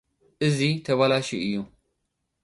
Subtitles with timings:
[0.45, 1.53] እዚ ተበላሽዩ እዩ።